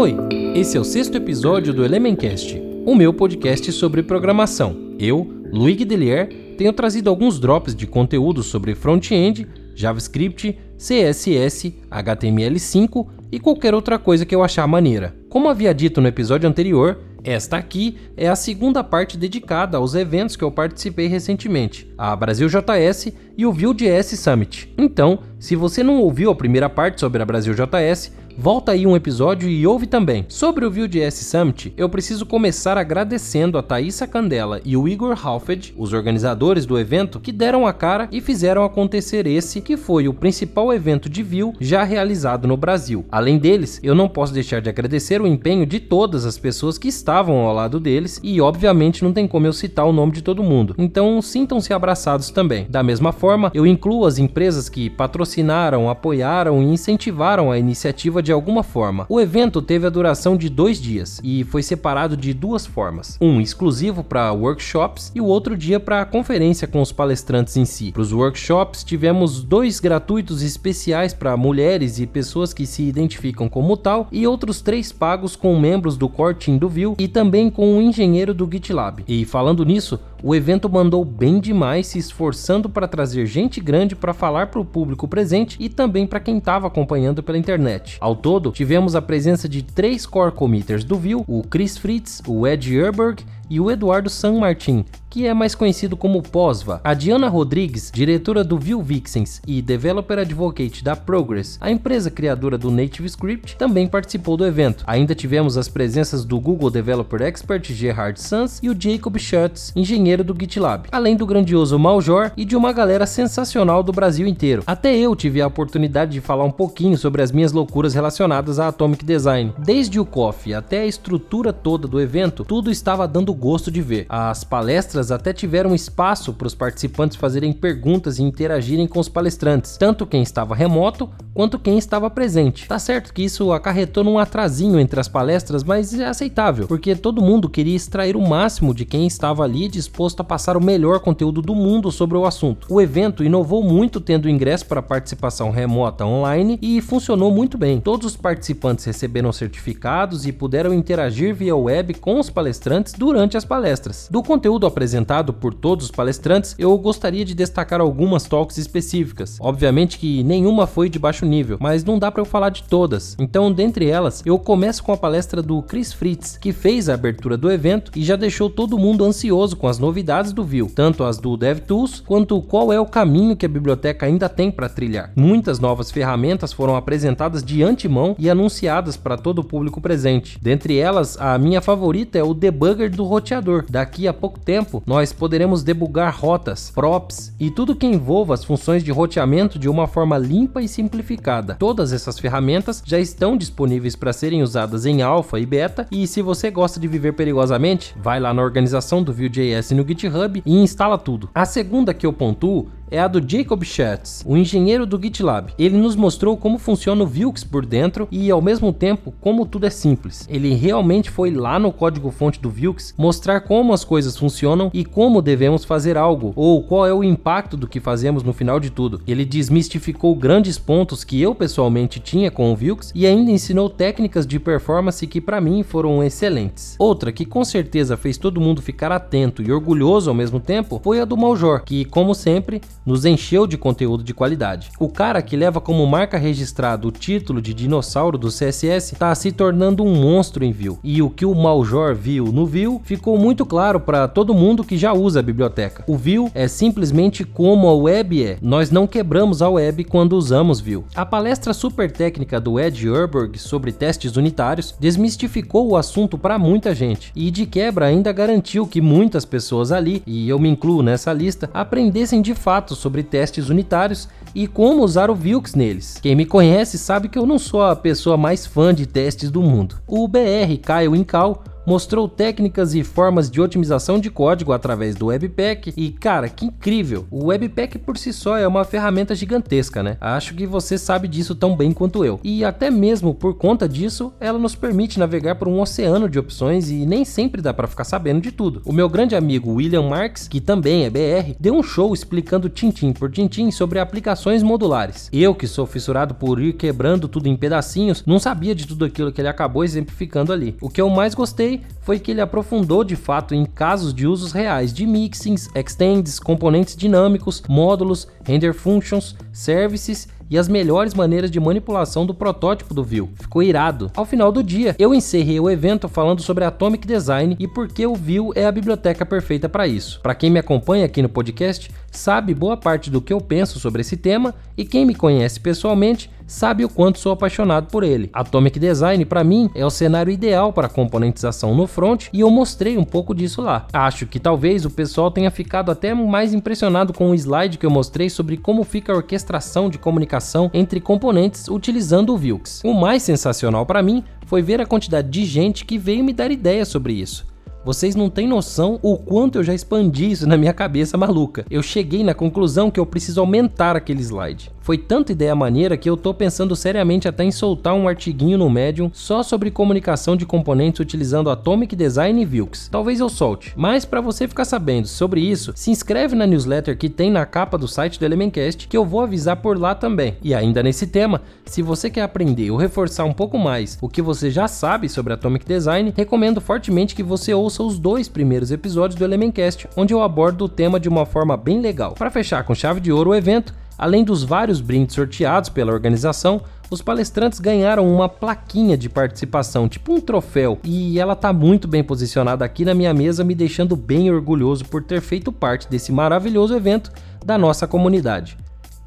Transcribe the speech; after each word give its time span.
Oi, 0.00 0.16
esse 0.54 0.78
é 0.78 0.80
o 0.80 0.84
sexto 0.84 1.18
episódio 1.18 1.74
do 1.74 1.84
Elementcast, 1.84 2.58
o 2.86 2.94
meu 2.94 3.12
podcast 3.12 3.70
sobre 3.70 4.02
programação. 4.02 4.96
Eu, 4.98 5.30
Luigi 5.52 5.84
Delier, 5.84 6.26
tenho 6.56 6.72
trazido 6.72 7.10
alguns 7.10 7.38
drops 7.38 7.74
de 7.74 7.86
conteúdo 7.86 8.42
sobre 8.42 8.74
front-end, 8.74 9.46
JavaScript, 9.74 10.58
CSS, 10.78 11.74
HTML5 11.90 13.08
e 13.30 13.38
qualquer 13.38 13.74
outra 13.74 13.98
coisa 13.98 14.24
que 14.24 14.34
eu 14.34 14.42
achar 14.42 14.66
maneira. 14.66 15.14
Como 15.28 15.50
havia 15.50 15.74
dito 15.74 16.00
no 16.00 16.08
episódio 16.08 16.48
anterior, 16.48 16.98
esta 17.22 17.58
aqui 17.58 17.98
é 18.16 18.26
a 18.26 18.34
segunda 18.34 18.82
parte 18.82 19.18
dedicada 19.18 19.76
aos 19.76 19.94
eventos 19.94 20.34
que 20.34 20.42
eu 20.42 20.50
participei 20.50 21.08
recentemente, 21.08 21.86
a 21.98 22.16
Brasil 22.16 22.48
JS 22.48 23.12
e 23.36 23.44
o 23.44 23.52
Vue.js 23.52 24.18
Summit. 24.18 24.72
Então, 24.78 25.18
se 25.38 25.54
você 25.54 25.82
não 25.82 26.00
ouviu 26.00 26.30
a 26.30 26.34
primeira 26.34 26.70
parte 26.70 26.98
sobre 27.00 27.20
a 27.20 27.26
Brasil 27.26 27.52
JS, 27.52 28.12
volta 28.40 28.72
aí 28.72 28.86
um 28.86 28.96
episódio 28.96 29.50
e 29.50 29.66
ouve 29.66 29.86
também. 29.86 30.24
Sobre 30.26 30.64
o 30.64 30.70
Vue.js 30.70 31.12
Summit, 31.12 31.74
eu 31.76 31.90
preciso 31.90 32.24
começar 32.24 32.78
agradecendo 32.78 33.58
a 33.58 33.62
Thaisa 33.62 34.06
Candela 34.06 34.62
e 34.64 34.78
o 34.78 34.88
Igor 34.88 35.14
Halfed, 35.22 35.74
os 35.76 35.92
organizadores 35.92 36.64
do 36.64 36.78
evento, 36.78 37.20
que 37.20 37.32
deram 37.32 37.66
a 37.66 37.72
cara 37.74 38.08
e 38.10 38.18
fizeram 38.18 38.64
acontecer 38.64 39.26
esse 39.26 39.60
que 39.60 39.76
foi 39.76 40.08
o 40.08 40.14
principal 40.14 40.72
evento 40.72 41.10
de 41.10 41.22
Vue 41.22 41.52
já 41.60 41.82
realizado 41.82 42.48
no 42.48 42.56
Brasil. 42.56 43.04
Além 43.12 43.36
deles, 43.36 43.78
eu 43.82 43.94
não 43.94 44.08
posso 44.08 44.32
deixar 44.32 44.62
de 44.62 44.70
agradecer 44.70 45.20
o 45.20 45.26
empenho 45.26 45.66
de 45.66 45.78
todas 45.78 46.24
as 46.24 46.38
pessoas 46.38 46.78
que 46.78 46.88
estavam 46.88 47.40
ao 47.40 47.54
lado 47.54 47.78
deles 47.78 48.18
e 48.22 48.40
obviamente 48.40 49.04
não 49.04 49.12
tem 49.12 49.28
como 49.28 49.46
eu 49.46 49.52
citar 49.52 49.84
o 49.84 49.92
nome 49.92 50.12
de 50.12 50.22
todo 50.22 50.42
mundo. 50.42 50.74
Então 50.78 51.20
sintam-se 51.20 51.74
abraçados 51.74 52.30
também. 52.30 52.66
Da 52.70 52.82
mesma 52.82 53.12
forma, 53.12 53.50
eu 53.52 53.66
incluo 53.66 54.06
as 54.06 54.18
empresas 54.18 54.70
que 54.70 54.88
patrocinaram, 54.88 55.90
apoiaram 55.90 56.62
e 56.62 56.72
incentivaram 56.72 57.52
a 57.52 57.58
iniciativa 57.58 58.22
de 58.22 58.29
de 58.30 58.32
alguma 58.32 58.62
forma. 58.62 59.06
O 59.08 59.20
evento 59.20 59.60
teve 59.60 59.88
a 59.88 59.90
duração 59.90 60.36
de 60.36 60.48
dois 60.48 60.80
dias 60.80 61.20
e 61.24 61.42
foi 61.42 61.64
separado 61.64 62.16
de 62.16 62.32
duas 62.32 62.64
formas: 62.64 63.18
um 63.20 63.40
exclusivo 63.40 64.04
para 64.04 64.32
workshops 64.32 65.10
e 65.12 65.20
o 65.20 65.24
outro 65.24 65.56
dia 65.56 65.80
para 65.80 66.04
conferência 66.04 66.68
com 66.68 66.80
os 66.80 66.92
palestrantes 66.92 67.56
em 67.56 67.64
si. 67.64 67.90
Para 67.90 68.02
os 68.02 68.12
workshops, 68.12 68.84
tivemos 68.84 69.42
dois 69.42 69.80
gratuitos 69.80 70.42
especiais 70.42 71.12
para 71.12 71.36
mulheres 71.36 71.98
e 71.98 72.06
pessoas 72.06 72.52
que 72.52 72.66
se 72.66 72.84
identificam 72.84 73.48
como 73.48 73.76
tal, 73.76 74.06
e 74.12 74.24
outros 74.28 74.60
três 74.60 74.92
pagos 74.92 75.34
com 75.34 75.58
membros 75.58 75.96
do 75.96 76.08
core 76.08 76.36
team 76.36 76.56
do 76.56 76.68
Vue 76.68 76.94
e 76.98 77.08
também 77.08 77.50
com 77.50 77.74
um 77.74 77.82
engenheiro 77.82 78.32
do 78.32 78.48
GitLab. 78.50 79.02
E 79.08 79.24
falando 79.24 79.64
nisso, 79.64 79.98
o 80.22 80.34
evento 80.34 80.68
mandou 80.68 81.04
bem 81.04 81.40
demais, 81.40 81.86
se 81.86 81.98
esforçando 81.98 82.68
para 82.68 82.86
trazer 82.86 83.26
gente 83.26 83.60
grande 83.60 83.96
para 83.96 84.12
falar 84.12 84.48
para 84.48 84.60
o 84.60 84.64
público 84.64 85.08
presente 85.08 85.56
e 85.58 85.68
também 85.68 86.06
para 86.06 86.20
quem 86.20 86.38
estava 86.38 86.66
acompanhando 86.66 87.22
pela 87.22 87.38
internet. 87.38 87.96
Ao 88.00 88.14
todo, 88.20 88.52
tivemos 88.52 88.94
a 88.94 89.02
presença 89.02 89.48
de 89.48 89.62
três 89.62 90.06
core 90.06 90.32
committers 90.32 90.84
do 90.84 90.96
Vue, 90.96 91.24
o 91.26 91.42
Chris 91.42 91.76
Fritz, 91.76 92.22
o 92.26 92.46
Ed 92.46 92.74
Herberg 92.74 93.24
e 93.50 93.58
o 93.58 93.70
Eduardo 93.70 94.08
San 94.08 94.38
Martin, 94.38 94.84
que 95.10 95.26
é 95.26 95.34
mais 95.34 95.56
conhecido 95.56 95.96
como 95.96 96.22
POSVA. 96.22 96.80
A 96.84 96.94
Diana 96.94 97.28
Rodrigues, 97.28 97.90
diretora 97.92 98.44
do 98.44 98.56
Vue 98.56 98.80
Vixens 98.80 99.42
e 99.44 99.60
Developer 99.60 100.20
Advocate 100.20 100.84
da 100.84 100.94
Progress, 100.94 101.58
a 101.60 101.68
empresa 101.68 102.10
criadora 102.10 102.56
do 102.56 102.70
Native 102.70 103.08
Script, 103.08 103.56
também 103.56 103.88
participou 103.88 104.36
do 104.36 104.46
evento. 104.46 104.84
Ainda 104.86 105.12
tivemos 105.12 105.58
as 105.58 105.68
presenças 105.68 106.24
do 106.24 106.38
Google 106.38 106.70
Developer 106.70 107.20
Expert 107.22 107.72
Gerhard 107.72 108.20
Sanz 108.20 108.60
e 108.62 108.70
o 108.70 108.80
Jacob 108.80 109.18
Schutz, 109.18 109.72
engenheiro 109.74 110.22
do 110.22 110.36
GitLab, 110.38 110.88
além 110.92 111.16
do 111.16 111.26
grandioso 111.26 111.76
Maljor 111.76 112.30
e 112.36 112.44
de 112.44 112.54
uma 112.54 112.72
galera 112.72 113.04
sensacional 113.04 113.82
do 113.82 113.92
Brasil 113.92 114.28
inteiro. 114.28 114.62
Até 114.64 114.96
eu 114.96 115.16
tive 115.16 115.40
a 115.40 115.48
oportunidade 115.48 116.12
de 116.12 116.20
falar 116.20 116.44
um 116.44 116.52
pouquinho 116.52 116.96
sobre 116.96 117.20
as 117.20 117.32
minhas 117.32 117.50
loucuras 117.50 117.94
relacionadas 117.94 118.60
a 118.60 118.68
Atomic 118.68 119.04
Design. 119.04 119.52
Desde 119.58 119.98
o 119.98 120.06
coffee 120.06 120.54
até 120.54 120.82
a 120.82 120.86
estrutura 120.86 121.52
toda 121.52 121.88
do 121.88 122.00
evento, 122.00 122.44
tudo 122.44 122.70
estava 122.70 123.08
dando 123.08 123.34
gosto 123.40 123.70
de 123.70 123.80
ver. 123.80 124.04
As 124.06 124.44
palestras 124.44 125.10
até 125.10 125.32
tiveram 125.32 125.74
espaço 125.74 126.34
para 126.34 126.46
os 126.46 126.54
participantes 126.54 127.16
fazerem 127.16 127.54
perguntas 127.54 128.18
e 128.18 128.22
interagirem 128.22 128.86
com 128.86 129.00
os 129.00 129.08
palestrantes, 129.08 129.78
tanto 129.78 130.06
quem 130.06 130.22
estava 130.22 130.54
remoto 130.54 131.08
quanto 131.32 131.58
quem 131.58 131.78
estava 131.78 132.10
presente. 132.10 132.68
Tá 132.68 132.78
certo 132.78 133.14
que 133.14 133.22
isso 133.22 133.50
acarretou 133.50 134.04
num 134.04 134.18
atrasinho 134.18 134.78
entre 134.78 135.00
as 135.00 135.08
palestras, 135.08 135.64
mas 135.64 135.98
é 135.98 136.06
aceitável, 136.06 136.66
porque 136.66 136.94
todo 136.94 137.22
mundo 137.22 137.48
queria 137.48 137.74
extrair 137.74 138.14
o 138.14 138.28
máximo 138.28 138.74
de 138.74 138.84
quem 138.84 139.06
estava 139.06 139.42
ali 139.42 139.68
disposto 139.68 140.20
a 140.20 140.24
passar 140.24 140.56
o 140.56 140.62
melhor 140.62 141.00
conteúdo 141.00 141.40
do 141.40 141.54
mundo 141.54 141.90
sobre 141.90 142.18
o 142.18 142.26
assunto. 142.26 142.66
O 142.68 142.80
evento 142.80 143.24
inovou 143.24 143.62
muito 143.62 144.00
tendo 144.00 144.28
ingresso 144.28 144.66
para 144.66 144.82
participação 144.82 145.50
remota 145.50 146.04
online 146.04 146.58
e 146.60 146.80
funcionou 146.82 147.32
muito 147.32 147.56
bem. 147.56 147.80
Todos 147.80 148.08
os 148.08 148.16
participantes 148.16 148.84
receberam 148.84 149.32
certificados 149.32 150.26
e 150.26 150.32
puderam 150.32 150.74
interagir 150.74 151.34
via 151.34 151.56
web 151.56 151.94
com 151.94 152.20
os 152.20 152.28
palestrantes 152.28 152.92
durante 152.92 153.29
durante 153.30 153.36
as 153.36 153.44
palestras. 153.44 154.08
Do 154.10 154.22
conteúdo 154.22 154.66
apresentado 154.66 155.32
por 155.32 155.54
todos 155.54 155.84
os 155.86 155.90
palestrantes, 155.90 156.56
eu 156.58 156.76
gostaria 156.76 157.24
de 157.24 157.34
destacar 157.34 157.80
algumas 157.80 158.24
talks 158.24 158.58
específicas. 158.58 159.38
Obviamente 159.40 159.98
que 159.98 160.24
nenhuma 160.24 160.66
foi 160.66 160.88
de 160.88 160.98
baixo 160.98 161.24
nível, 161.24 161.56
mas 161.60 161.84
não 161.84 161.98
dá 161.98 162.10
para 162.10 162.20
eu 162.20 162.24
falar 162.24 162.50
de 162.50 162.64
todas. 162.64 163.16
Então, 163.20 163.52
dentre 163.52 163.86
elas, 163.88 164.22
eu 164.26 164.38
começo 164.38 164.82
com 164.82 164.92
a 164.92 164.96
palestra 164.96 165.40
do 165.40 165.62
Chris 165.62 165.92
Fritz, 165.92 166.36
que 166.36 166.52
fez 166.52 166.88
a 166.88 166.94
abertura 166.94 167.36
do 167.36 167.50
evento 167.50 167.92
e 167.94 168.02
já 168.02 168.16
deixou 168.16 168.50
todo 168.50 168.78
mundo 168.78 169.04
ansioso 169.04 169.56
com 169.56 169.68
as 169.68 169.78
novidades 169.78 170.32
do 170.32 170.44
Vue, 170.44 170.68
tanto 170.68 171.04
as 171.04 171.18
do 171.18 171.36
DevTools 171.36 172.00
quanto 172.00 172.40
qual 172.42 172.72
é 172.72 172.80
o 172.80 172.86
caminho 172.86 173.36
que 173.36 173.46
a 173.46 173.48
biblioteca 173.48 174.06
ainda 174.06 174.28
tem 174.28 174.50
para 174.50 174.68
trilhar. 174.68 175.12
Muitas 175.14 175.60
novas 175.60 175.90
ferramentas 175.90 176.52
foram 176.52 176.74
apresentadas 176.74 177.44
de 177.44 177.62
antemão 177.62 178.16
e 178.18 178.28
anunciadas 178.28 178.96
para 178.96 179.16
todo 179.16 179.40
o 179.40 179.44
público 179.44 179.80
presente. 179.80 180.38
Dentre 180.42 180.78
elas, 180.78 181.16
a 181.20 181.38
minha 181.38 181.60
favorita 181.60 182.18
é 182.18 182.24
o 182.24 182.34
debugger 182.34 182.90
do 182.90 183.04
roteador. 183.20 183.64
Daqui 183.68 184.08
a 184.08 184.12
pouco 184.12 184.40
tempo, 184.40 184.82
nós 184.86 185.12
poderemos 185.12 185.62
debugar 185.62 186.16
rotas, 186.18 186.70
props 186.74 187.32
e 187.38 187.50
tudo 187.50 187.76
que 187.76 187.86
envolva 187.86 188.34
as 188.34 188.42
funções 188.42 188.82
de 188.82 188.90
roteamento 188.90 189.58
de 189.58 189.68
uma 189.68 189.86
forma 189.86 190.16
limpa 190.16 190.62
e 190.62 190.68
simplificada. 190.68 191.54
Todas 191.54 191.92
essas 191.92 192.18
ferramentas 192.18 192.82
já 192.84 192.98
estão 192.98 193.36
disponíveis 193.36 193.94
para 193.94 194.12
serem 194.12 194.42
usadas 194.42 194.86
em 194.86 195.02
alfa 195.02 195.38
e 195.38 195.46
beta, 195.46 195.86
e 195.90 196.06
se 196.06 196.22
você 196.22 196.50
gosta 196.50 196.80
de 196.80 196.88
viver 196.88 197.12
perigosamente, 197.12 197.94
vai 198.02 198.18
lá 198.18 198.32
na 198.32 198.42
organização 198.42 199.02
do 199.02 199.12
Vue.js 199.12 199.70
no 199.72 199.86
GitHub 199.86 200.42
e 200.44 200.56
instala 200.56 200.96
tudo. 200.96 201.28
A 201.34 201.44
segunda 201.44 201.92
que 201.92 202.06
eu 202.06 202.12
pontuo 202.12 202.68
é 202.90 202.98
a 202.98 203.06
do 203.06 203.22
Jacob 203.26 203.62
Schatz, 203.62 204.22
o 204.26 204.36
engenheiro 204.36 204.84
do 204.84 205.00
GitLab. 205.00 205.52
Ele 205.58 205.76
nos 205.76 205.94
mostrou 205.94 206.36
como 206.36 206.58
funciona 206.58 207.04
o 207.04 207.06
Vilks 207.06 207.44
por 207.44 207.64
dentro 207.64 208.08
e 208.10 208.30
ao 208.30 208.42
mesmo 208.42 208.72
tempo 208.72 209.14
como 209.20 209.46
tudo 209.46 209.66
é 209.66 209.70
simples. 209.70 210.26
Ele 210.28 210.54
realmente 210.54 211.10
foi 211.10 211.30
lá 211.30 211.58
no 211.58 211.72
código-fonte 211.72 212.40
do 212.40 212.50
Vilks 212.50 212.94
mostrar 212.98 213.40
como 213.42 213.72
as 213.72 213.84
coisas 213.84 214.16
funcionam 214.16 214.70
e 214.74 214.84
como 214.84 215.22
devemos 215.22 215.64
fazer 215.64 215.96
algo, 215.96 216.32
ou 216.34 216.62
qual 216.62 216.86
é 216.86 216.92
o 216.92 217.04
impacto 217.04 217.56
do 217.56 217.68
que 217.68 217.80
fazemos 217.80 218.22
no 218.22 218.32
final 218.32 218.58
de 218.58 218.70
tudo. 218.70 219.00
Ele 219.06 219.24
desmistificou 219.24 220.14
grandes 220.14 220.58
pontos 220.58 221.04
que 221.04 221.20
eu 221.20 221.34
pessoalmente 221.34 222.00
tinha 222.00 222.30
com 222.30 222.52
o 222.52 222.56
Vilks 222.56 222.92
e 222.94 223.06
ainda 223.06 223.30
ensinou 223.30 223.70
técnicas 223.70 224.26
de 224.26 224.40
performance 224.40 225.06
que 225.06 225.20
para 225.20 225.40
mim 225.40 225.62
foram 225.62 226.02
excelentes. 226.02 226.74
Outra 226.78 227.12
que 227.12 227.24
com 227.24 227.44
certeza 227.44 227.96
fez 227.96 228.18
todo 228.18 228.40
mundo 228.40 228.60
ficar 228.60 228.90
atento 228.90 229.42
e 229.42 229.52
orgulhoso 229.52 230.10
ao 230.10 230.16
mesmo 230.16 230.40
tempo 230.40 230.80
foi 230.82 231.00
a 231.00 231.04
do 231.04 231.16
Maljor, 231.16 231.62
que 231.64 231.84
como 231.84 232.14
sempre 232.14 232.60
nos 232.84 233.04
encheu 233.04 233.46
de 233.46 233.56
conteúdo 233.56 234.02
de 234.02 234.14
qualidade. 234.14 234.70
O 234.78 234.88
cara 234.88 235.22
que 235.22 235.36
leva 235.36 235.60
como 235.60 235.86
marca 235.86 236.18
registrada 236.18 236.86
o 236.86 236.90
título 236.90 237.40
de 237.40 237.54
dinossauro 237.54 238.18
do 238.18 238.28
CSS 238.28 238.92
está 238.92 239.14
se 239.14 239.32
tornando 239.32 239.82
um 239.82 239.94
monstro 239.94 240.44
em 240.44 240.52
Vue. 240.52 240.78
E 240.82 241.02
o 241.02 241.10
que 241.10 241.24
o 241.24 241.34
Maljor 241.34 241.94
viu 241.94 242.26
no 242.26 242.46
Vue 242.46 242.80
ficou 242.84 243.18
muito 243.18 243.44
claro 243.44 243.80
para 243.80 244.08
todo 244.08 244.34
mundo 244.34 244.64
que 244.64 244.76
já 244.76 244.92
usa 244.92 245.20
a 245.20 245.22
biblioteca. 245.22 245.84
O 245.86 245.96
Vue 245.96 246.30
é 246.34 246.48
simplesmente 246.48 247.24
como 247.24 247.68
a 247.68 247.74
web 247.74 248.24
é. 248.24 248.38
Nós 248.40 248.70
não 248.70 248.86
quebramos 248.86 249.42
a 249.42 249.48
web 249.48 249.84
quando 249.84 250.14
usamos 250.14 250.60
Vue. 250.60 250.84
A 250.94 251.04
palestra 251.04 251.52
super 251.52 251.90
técnica 251.90 252.40
do 252.40 252.58
Ed 252.58 252.88
Urberg 252.88 253.38
sobre 253.38 253.72
testes 253.72 254.16
unitários 254.16 254.74
desmistificou 254.78 255.68
o 255.68 255.76
assunto 255.76 256.16
para 256.18 256.38
muita 256.38 256.74
gente 256.74 257.12
e 257.14 257.30
de 257.30 257.46
quebra 257.46 257.86
ainda 257.86 258.12
garantiu 258.12 258.66
que 258.66 258.80
muitas 258.80 259.24
pessoas 259.24 259.72
ali, 259.72 260.02
e 260.06 260.28
eu 260.28 260.38
me 260.38 260.48
incluo 260.48 260.82
nessa 260.82 261.12
lista, 261.12 261.50
aprendessem 261.52 262.22
de 262.22 262.34
fato 262.34 262.69
sobre 262.74 263.02
testes 263.02 263.48
unitários 263.48 264.08
e 264.34 264.46
como 264.46 264.82
usar 264.82 265.10
o 265.10 265.14
Vilks 265.14 265.54
neles. 265.54 265.98
Quem 266.00 266.14
me 266.14 266.24
conhece 266.24 266.78
sabe 266.78 267.08
que 267.08 267.18
eu 267.18 267.26
não 267.26 267.38
sou 267.38 267.62
a 267.62 267.76
pessoa 267.76 268.16
mais 268.16 268.46
fã 268.46 268.74
de 268.74 268.86
testes 268.86 269.30
do 269.30 269.42
mundo. 269.42 269.76
O 269.86 270.06
BR 270.06 270.56
Caio 270.62 270.94
Incal 270.94 271.42
mostrou 271.70 272.08
técnicas 272.08 272.74
e 272.74 272.82
formas 272.82 273.30
de 273.30 273.40
otimização 273.40 274.00
de 274.00 274.10
código 274.10 274.52
através 274.52 274.96
do 274.96 275.06
Webpack 275.06 275.72
e, 275.76 275.92
cara, 275.92 276.28
que 276.28 276.44
incrível! 276.44 277.06
O 277.12 277.26
Webpack 277.26 277.78
por 277.78 277.96
si 277.96 278.12
só 278.12 278.36
é 278.36 278.44
uma 278.44 278.64
ferramenta 278.64 279.14
gigantesca, 279.14 279.80
né? 279.80 279.96
Acho 280.00 280.34
que 280.34 280.48
você 280.48 280.76
sabe 280.76 281.06
disso 281.06 281.32
tão 281.32 281.56
bem 281.56 281.70
quanto 281.70 282.04
eu. 282.04 282.18
E 282.24 282.44
até 282.44 282.72
mesmo 282.72 283.14
por 283.14 283.34
conta 283.36 283.68
disso, 283.68 284.12
ela 284.18 284.36
nos 284.36 284.56
permite 284.56 284.98
navegar 284.98 285.36
por 285.36 285.46
um 285.46 285.60
oceano 285.60 286.08
de 286.08 286.18
opções 286.18 286.68
e 286.70 286.84
nem 286.84 287.04
sempre 287.04 287.40
dá 287.40 287.54
para 287.54 287.68
ficar 287.68 287.84
sabendo 287.84 288.20
de 288.20 288.32
tudo. 288.32 288.62
O 288.64 288.72
meu 288.72 288.88
grande 288.88 289.14
amigo 289.14 289.52
William 289.52 289.82
Marks, 289.82 290.26
que 290.26 290.40
também 290.40 290.86
é 290.86 290.90
BR, 290.90 291.36
deu 291.38 291.54
um 291.54 291.62
show 291.62 291.94
explicando 291.94 292.48
tintim 292.48 292.92
por 292.92 293.12
tintim 293.12 293.48
sobre 293.52 293.78
aplicações 293.78 294.42
modulares. 294.42 295.08
Eu, 295.12 295.36
que 295.36 295.46
sou 295.46 295.66
fissurado 295.66 296.16
por 296.16 296.40
ir 296.40 296.54
quebrando 296.54 297.06
tudo 297.06 297.28
em 297.28 297.36
pedacinhos, 297.36 298.02
não 298.04 298.18
sabia 298.18 298.56
de 298.56 298.66
tudo 298.66 298.84
aquilo 298.84 299.12
que 299.12 299.20
ele 299.20 299.28
acabou 299.28 299.62
exemplificando 299.62 300.32
ali. 300.32 300.56
O 300.60 300.68
que 300.68 300.80
eu 300.80 300.90
mais 300.90 301.14
gostei 301.14 301.59
foi 301.80 301.98
que 301.98 302.10
ele 302.10 302.20
aprofundou 302.20 302.84
de 302.84 302.96
fato 302.96 303.34
em 303.34 303.44
casos 303.44 303.92
de 303.92 304.06
usos 304.06 304.32
reais 304.32 304.72
de 304.72 304.86
mixings, 304.86 305.48
extends, 305.54 306.18
componentes 306.18 306.76
dinâmicos, 306.76 307.42
módulos, 307.48 308.06
render 308.24 308.52
functions, 308.52 309.16
services 309.32 310.08
e 310.30 310.38
as 310.38 310.46
melhores 310.46 310.94
maneiras 310.94 311.30
de 311.30 311.40
manipulação 311.40 312.06
do 312.06 312.14
protótipo 312.14 312.72
do 312.72 312.84
Vue. 312.84 313.10
Ficou 313.16 313.42
irado. 313.42 313.90
Ao 313.96 314.06
final 314.06 314.30
do 314.30 314.44
dia, 314.44 314.76
eu 314.78 314.94
encerrei 314.94 315.40
o 315.40 315.50
evento 315.50 315.88
falando 315.88 316.22
sobre 316.22 316.44
Atomic 316.44 316.86
Design 316.86 317.36
e 317.38 317.48
por 317.48 317.66
que 317.66 317.84
o 317.84 317.96
Vue 317.96 318.30
é 318.36 318.46
a 318.46 318.52
biblioteca 318.52 319.04
perfeita 319.04 319.48
para 319.48 319.66
isso. 319.66 320.00
Para 320.00 320.14
quem 320.14 320.30
me 320.30 320.38
acompanha 320.38 320.86
aqui 320.86 321.02
no 321.02 321.08
podcast, 321.08 321.68
sabe 321.90 322.34
boa 322.34 322.56
parte 322.56 322.90
do 322.90 323.00
que 323.00 323.12
eu 323.12 323.20
penso 323.20 323.58
sobre 323.58 323.80
esse 323.80 323.96
tema 323.96 324.34
e 324.56 324.64
quem 324.64 324.84
me 324.84 324.94
conhece 324.94 325.40
pessoalmente 325.40 326.10
sabe 326.30 326.64
o 326.64 326.68
quanto 326.68 327.00
sou 327.00 327.12
apaixonado 327.12 327.66
por 327.66 327.82
ele. 327.82 328.08
Atomic 328.12 328.58
Design, 328.58 329.04
para 329.04 329.24
mim, 329.24 329.50
é 329.54 329.66
o 329.66 329.70
cenário 329.70 330.12
ideal 330.12 330.52
para 330.52 330.68
componentização 330.68 331.54
no 331.54 331.66
front 331.66 332.06
e 332.12 332.20
eu 332.20 332.30
mostrei 332.30 332.78
um 332.78 332.84
pouco 332.84 333.14
disso 333.14 333.42
lá. 333.42 333.66
Acho 333.72 334.06
que 334.06 334.20
talvez 334.20 334.64
o 334.64 334.70
pessoal 334.70 335.10
tenha 335.10 335.30
ficado 335.30 335.72
até 335.72 335.92
mais 335.92 336.32
impressionado 336.32 336.92
com 336.92 337.10
o 337.10 337.14
slide 337.14 337.58
que 337.58 337.66
eu 337.66 337.70
mostrei 337.70 338.08
sobre 338.08 338.36
como 338.36 338.62
fica 338.62 338.92
a 338.92 338.96
orquestração 338.96 339.68
de 339.68 339.78
comunicação 339.78 340.50
entre 340.54 340.80
componentes 340.80 341.48
utilizando 341.48 342.14
o 342.14 342.16
Vilks. 342.16 342.62
O 342.64 342.72
mais 342.72 343.02
sensacional 343.02 343.66
para 343.66 343.82
mim 343.82 344.04
foi 344.26 344.40
ver 344.40 344.60
a 344.60 344.66
quantidade 344.66 345.10
de 345.10 345.24
gente 345.24 345.64
que 345.64 345.76
veio 345.76 346.04
me 346.04 346.12
dar 346.12 346.30
ideias 346.30 346.68
sobre 346.68 346.92
isso. 346.92 347.29
Vocês 347.62 347.94
não 347.94 348.08
têm 348.08 348.26
noção 348.26 348.78
o 348.82 348.96
quanto 348.96 349.36
eu 349.36 349.44
já 349.44 349.52
expandi 349.52 350.10
isso 350.10 350.26
na 350.26 350.36
minha 350.38 350.54
cabeça 350.54 350.96
maluca. 350.96 351.44
Eu 351.50 351.62
cheguei 351.62 352.02
na 352.02 352.14
conclusão 352.14 352.70
que 352.70 352.80
eu 352.80 352.86
preciso 352.86 353.20
aumentar 353.20 353.76
aquele 353.76 354.00
slide. 354.00 354.50
Foi 354.60 354.78
tanta 354.78 355.12
ideia 355.12 355.34
maneira 355.34 355.76
que 355.76 355.90
eu 355.90 355.96
tô 355.96 356.14
pensando 356.14 356.54
seriamente 356.54 357.08
até 357.08 357.24
em 357.24 357.32
soltar 357.32 357.74
um 357.74 357.88
artiguinho 357.88 358.38
no 358.38 358.48
Medium 358.48 358.90
só 358.94 359.22
sobre 359.22 359.50
comunicação 359.50 360.16
de 360.16 360.24
componentes 360.24 360.80
utilizando 360.80 361.28
Atomic 361.28 361.74
Design 361.74 362.22
e 362.22 362.24
Vilks. 362.24 362.68
Talvez 362.68 363.00
eu 363.00 363.08
solte, 363.08 363.52
mas 363.56 363.84
para 363.84 364.00
você 364.00 364.28
ficar 364.28 364.44
sabendo 364.44 364.86
sobre 364.86 365.20
isso, 365.20 365.52
se 365.56 365.70
inscreve 365.70 366.14
na 366.14 366.26
newsletter 366.26 366.78
que 366.78 366.88
tem 366.88 367.10
na 367.10 367.26
capa 367.26 367.58
do 367.58 367.66
site 367.66 367.98
do 367.98 368.04
Elementcast 368.04 368.68
que 368.68 368.76
eu 368.76 368.84
vou 368.84 369.00
avisar 369.00 369.36
por 369.36 369.58
lá 369.58 369.74
também. 369.74 370.16
E 370.22 370.34
ainda 370.34 370.62
nesse 370.62 370.86
tema, 370.86 371.22
se 371.44 371.62
você 371.62 371.90
quer 371.90 372.02
aprender 372.02 372.50
ou 372.50 372.56
reforçar 372.56 373.04
um 373.04 373.12
pouco 373.12 373.38
mais 373.38 373.76
o 373.80 373.88
que 373.88 374.00
você 374.00 374.30
já 374.30 374.46
sabe 374.46 374.88
sobre 374.88 375.12
Atomic 375.12 375.44
Design, 375.44 375.92
recomendo 375.96 376.40
fortemente 376.40 376.94
que 376.94 377.02
você 377.02 377.34
ouça 377.34 377.49
ouça 377.50 377.64
os 377.64 377.80
dois 377.80 378.08
primeiros 378.08 378.52
episódios 378.52 378.96
do 378.96 379.04
Elementcast, 379.04 379.68
onde 379.76 379.92
eu 379.92 380.00
abordo 380.00 380.44
o 380.44 380.48
tema 380.48 380.78
de 380.78 380.88
uma 380.88 381.04
forma 381.04 381.36
bem 381.36 381.60
legal. 381.60 381.94
Para 381.94 382.10
fechar 382.10 382.44
com 382.44 382.54
chave 382.54 382.78
de 382.78 382.92
ouro 382.92 383.10
o 383.10 383.14
evento, 383.14 383.52
além 383.76 384.04
dos 384.04 384.22
vários 384.22 384.60
brindes 384.60 384.94
sorteados 384.94 385.50
pela 385.50 385.72
organização, 385.72 386.40
os 386.70 386.80
palestrantes 386.80 387.40
ganharam 387.40 387.92
uma 387.92 388.08
plaquinha 388.08 388.76
de 388.76 388.88
participação, 388.88 389.68
tipo 389.68 389.92
um 389.92 390.00
troféu, 390.00 390.60
e 390.62 391.00
ela 391.00 391.16
tá 391.16 391.32
muito 391.32 391.66
bem 391.66 391.82
posicionada 391.82 392.44
aqui 392.44 392.64
na 392.64 392.72
minha 392.72 392.94
mesa, 392.94 393.24
me 393.24 393.34
deixando 393.34 393.74
bem 393.74 394.08
orgulhoso 394.08 394.64
por 394.66 394.84
ter 394.84 395.00
feito 395.00 395.32
parte 395.32 395.68
desse 395.68 395.90
maravilhoso 395.90 396.54
evento 396.54 396.92
da 397.24 397.36
nossa 397.36 397.66
comunidade. 397.66 398.38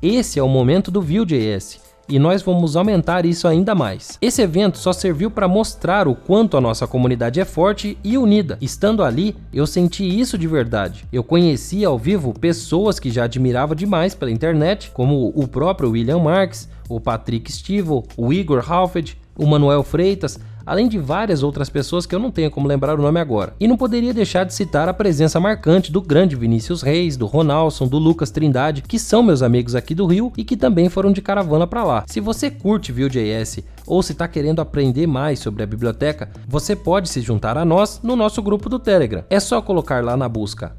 Esse 0.02 0.40
é 0.40 0.44
o 0.44 0.48
momento 0.48 0.90
do 0.90 1.02
Vue.js 1.02 1.83
e 2.08 2.20
nós 2.20 2.42
vamos 2.42 2.76
aumentar 2.76 3.26
isso 3.26 3.48
ainda 3.48 3.74
mais. 3.74 4.18
Esse 4.22 4.42
evento 4.42 4.78
só 4.78 4.92
serviu 4.92 5.32
para 5.32 5.48
mostrar 5.48 6.08
o 6.08 6.16
quanto 6.16 6.58
a 6.58 6.62
nossa 6.62 6.86
comunidade 6.86 7.40
é 7.40 7.46
forte 7.46 7.98
e 8.04 8.18
unida. 8.18 8.58
Estando 8.62 9.04
ali, 9.04 9.36
eu 9.54 9.66
senti 9.66 10.20
isso 10.20 10.38
de 10.38 10.48
verdade. 10.48 11.06
Eu 11.12 11.24
conheci 11.24 11.86
ao 11.86 11.98
vivo 11.98 12.34
pessoas 12.34 13.00
que 13.00 13.10
já 13.10 13.24
admirava 13.24 13.76
demais 13.76 14.14
pela 14.14 14.32
internet, 14.32 14.92
como 14.94 15.32
o 15.36 15.48
próprio 15.48 15.92
William 15.92 16.20
Marks, 16.20 16.70
o 16.90 17.00
Patrick 17.00 17.52
Stivel, 17.52 18.04
o 18.18 18.34
Igor 18.34 18.64
Halfed, 18.70 19.18
o 19.38 19.46
Manuel 19.46 19.84
Freitas, 19.84 20.40
além 20.66 20.88
de 20.88 20.98
várias 20.98 21.44
outras 21.44 21.70
pessoas 21.70 22.06
que 22.06 22.16
eu 22.16 22.20
não 22.20 22.32
tenho 22.32 22.52
como 22.52 22.68
lembrar 22.68 22.98
o 22.98 23.02
nome 23.02 23.20
agora. 23.20 23.54
E 23.60 23.68
não 23.68 23.78
poderia 23.78 24.14
deixar 24.14 24.44
de 24.46 24.54
citar 24.54 24.88
a 24.88 24.94
presença 24.94 25.40
marcante 25.40 25.92
do 25.92 26.02
grande 26.02 26.36
Vinícius 26.36 26.82
Reis, 26.82 27.18
do 27.18 27.26
Ronaldson, 27.26 27.88
do 27.88 27.98
Lucas 27.98 28.32
Trindade, 28.32 28.82
que 28.82 29.00
são 29.00 29.24
meus 29.24 29.42
amigos 29.42 29.76
aqui 29.76 29.94
do 29.94 30.06
Rio 30.06 30.32
e 30.38 30.44
que 30.44 30.58
também 30.58 30.90
foram 30.90 31.12
de 31.12 31.22
caravana 31.22 31.68
para 31.68 31.84
lá. 31.84 32.04
Se 32.08 32.20
você 32.20 32.50
curte 32.50 32.92
Vue.js 32.92 33.60
ou 33.86 34.02
se 34.02 34.14
está 34.14 34.28
querendo 34.28 34.62
aprender 34.62 35.08
mais 35.08 35.40
sobre 35.40 35.64
a 35.64 35.68
biblioteca, 35.68 36.30
você 36.48 36.76
pode 36.76 37.10
se 37.10 37.22
juntar 37.22 37.58
a 37.58 37.66
nós 37.66 38.00
no 38.02 38.16
nosso 38.16 38.42
grupo 38.42 38.70
do 38.70 38.80
Telegram. 38.80 39.24
É 39.30 39.40
só 39.40 39.62
colocar 39.62 40.04
lá 40.04 40.16
na 40.16 40.30
busca 40.30 40.76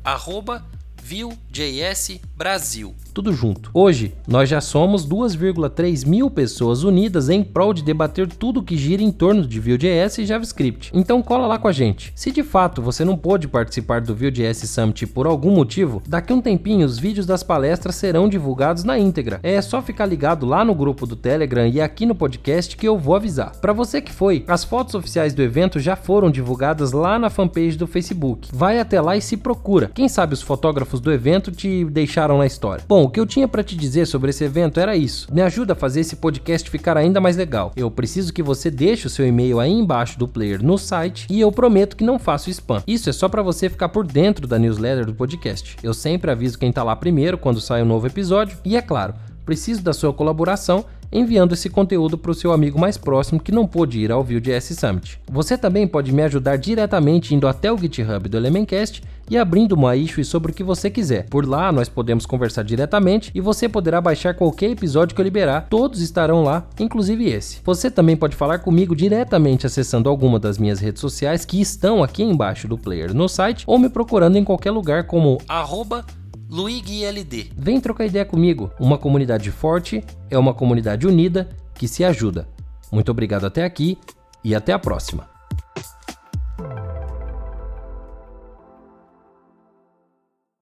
Vue.js 1.02 2.20
Brasil. 2.34 2.94
Tudo 3.14 3.32
junto. 3.32 3.70
Hoje, 3.72 4.12
nós 4.26 4.48
já 4.48 4.60
somos 4.60 5.06
2,3 5.06 6.04
mil 6.04 6.28
pessoas 6.28 6.82
unidas 6.82 7.28
em 7.28 7.44
prol 7.44 7.72
de 7.72 7.84
debater 7.84 8.26
tudo 8.26 8.60
que 8.60 8.76
gira 8.76 9.00
em 9.00 9.12
torno 9.12 9.46
de 9.46 9.60
Vue.js 9.60 10.18
e 10.18 10.26
JavaScript. 10.26 10.90
Então 10.92 11.22
cola 11.22 11.46
lá 11.46 11.56
com 11.56 11.68
a 11.68 11.72
gente. 11.72 12.12
Se 12.16 12.32
de 12.32 12.42
fato 12.42 12.82
você 12.82 13.04
não 13.04 13.16
pôde 13.16 13.46
participar 13.46 14.00
do 14.00 14.16
Vue.js 14.16 14.68
Summit 14.68 15.06
por 15.06 15.28
algum 15.28 15.52
motivo, 15.52 16.02
daqui 16.08 16.32
um 16.32 16.40
tempinho 16.40 16.84
os 16.84 16.98
vídeos 16.98 17.24
das 17.24 17.44
palestras 17.44 17.94
serão 17.94 18.28
divulgados 18.28 18.82
na 18.82 18.98
íntegra. 18.98 19.38
É 19.44 19.62
só 19.62 19.80
ficar 19.80 20.06
ligado 20.06 20.44
lá 20.44 20.64
no 20.64 20.74
grupo 20.74 21.06
do 21.06 21.14
Telegram 21.14 21.68
e 21.68 21.80
aqui 21.80 22.04
no 22.04 22.16
podcast 22.16 22.76
que 22.76 22.88
eu 22.88 22.98
vou 22.98 23.14
avisar. 23.14 23.52
Para 23.60 23.72
você 23.72 24.00
que 24.00 24.12
foi, 24.12 24.44
as 24.48 24.64
fotos 24.64 24.96
oficiais 24.96 25.32
do 25.32 25.40
evento 25.40 25.78
já 25.78 25.94
foram 25.94 26.32
divulgadas 26.32 26.90
lá 26.90 27.16
na 27.16 27.30
fanpage 27.30 27.76
do 27.76 27.86
Facebook. 27.86 28.48
Vai 28.52 28.80
até 28.80 29.00
lá 29.00 29.16
e 29.16 29.22
se 29.22 29.36
procura. 29.36 29.92
Quem 29.94 30.08
sabe 30.08 30.34
os 30.34 30.42
fotógrafos 30.42 30.98
do 30.98 31.12
evento 31.12 31.52
te 31.52 31.84
deixaram 31.84 32.38
na 32.38 32.46
história. 32.46 32.82
Bom, 33.04 33.08
o 33.08 33.10
que 33.10 33.20
eu 33.20 33.26
tinha 33.26 33.46
para 33.46 33.62
te 33.62 33.76
dizer 33.76 34.06
sobre 34.06 34.30
esse 34.30 34.44
evento 34.44 34.80
era 34.80 34.96
isso. 34.96 35.28
Me 35.30 35.42
ajuda 35.42 35.74
a 35.74 35.76
fazer 35.76 36.00
esse 36.00 36.16
podcast 36.16 36.70
ficar 36.70 36.96
ainda 36.96 37.20
mais 37.20 37.36
legal. 37.36 37.70
Eu 37.76 37.90
preciso 37.90 38.32
que 38.32 38.42
você 38.42 38.70
deixe 38.70 39.06
o 39.06 39.10
seu 39.10 39.26
e-mail 39.26 39.60
aí 39.60 39.70
embaixo 39.70 40.18
do 40.18 40.26
player 40.26 40.64
no 40.64 40.78
site 40.78 41.26
e 41.28 41.38
eu 41.38 41.52
prometo 41.52 41.98
que 41.98 42.04
não 42.04 42.18
faço 42.18 42.48
spam. 42.48 42.82
Isso 42.86 43.10
é 43.10 43.12
só 43.12 43.28
para 43.28 43.42
você 43.42 43.68
ficar 43.68 43.90
por 43.90 44.06
dentro 44.06 44.46
da 44.46 44.58
newsletter 44.58 45.04
do 45.04 45.14
podcast. 45.14 45.76
Eu 45.82 45.92
sempre 45.92 46.30
aviso 46.30 46.58
quem 46.58 46.72
tá 46.72 46.82
lá 46.82 46.96
primeiro 46.96 47.36
quando 47.36 47.60
sai 47.60 47.82
um 47.82 47.86
novo 47.86 48.06
episódio 48.06 48.56
e 48.64 48.74
é 48.74 48.80
claro, 48.80 49.12
preciso 49.44 49.82
da 49.82 49.92
sua 49.92 50.14
colaboração 50.14 50.86
enviando 51.12 51.52
esse 51.52 51.68
conteúdo 51.68 52.18
para 52.18 52.30
o 52.30 52.34
seu 52.34 52.52
amigo 52.52 52.78
mais 52.78 52.96
próximo 52.96 53.38
que 53.38 53.52
não 53.52 53.66
pôde 53.66 54.00
ir 54.00 54.10
ao 54.10 54.24
Vue.js 54.24 54.76
Summit. 54.78 55.20
Você 55.30 55.56
também 55.56 55.86
pode 55.86 56.10
me 56.10 56.22
ajudar 56.22 56.56
diretamente 56.56 57.34
indo 57.34 57.46
até 57.46 57.70
o 57.70 57.78
GitHub 57.78 58.28
do 58.28 58.36
Elementcast 58.36 59.02
e 59.30 59.36
abrindo 59.36 59.72
uma 59.72 59.96
issue 59.96 60.24
sobre 60.24 60.52
o 60.52 60.54
que 60.54 60.62
você 60.62 60.90
quiser. 60.90 61.28
Por 61.28 61.46
lá 61.46 61.70
nós 61.72 61.88
podemos 61.88 62.26
conversar 62.26 62.62
diretamente 62.62 63.30
e 63.34 63.40
você 63.40 63.68
poderá 63.68 64.00
baixar 64.00 64.34
qualquer 64.34 64.70
episódio 64.70 65.14
que 65.14 65.20
eu 65.20 65.24
liberar, 65.24 65.66
todos 65.68 66.00
estarão 66.00 66.42
lá, 66.42 66.66
inclusive 66.78 67.28
esse. 67.28 67.60
Você 67.64 67.90
também 67.90 68.16
pode 68.16 68.36
falar 68.36 68.58
comigo 68.58 68.94
diretamente 68.94 69.66
acessando 69.66 70.08
alguma 70.08 70.38
das 70.38 70.58
minhas 70.58 70.80
redes 70.80 71.00
sociais 71.00 71.44
que 71.44 71.60
estão 71.60 72.02
aqui 72.02 72.22
embaixo 72.22 72.68
do 72.68 72.78
player 72.78 73.14
no 73.14 73.28
site 73.28 73.64
ou 73.66 73.78
me 73.78 73.88
procurando 73.88 74.36
em 74.36 74.44
qualquer 74.44 74.70
lugar 74.70 75.04
como 75.04 75.38
arroba 75.48 76.04
LuigLD. 76.50 77.50
Vem 77.56 77.80
trocar 77.80 78.06
ideia 78.06 78.24
comigo. 78.24 78.70
Uma 78.78 78.98
comunidade 78.98 79.50
forte 79.50 80.04
é 80.30 80.38
uma 80.38 80.54
comunidade 80.54 81.06
unida 81.06 81.48
que 81.74 81.88
se 81.88 82.04
ajuda. 82.04 82.46
Muito 82.92 83.10
obrigado 83.10 83.44
até 83.44 83.64
aqui 83.64 83.98
e 84.42 84.54
até 84.54 84.72
a 84.72 84.78
próxima. 84.78 85.33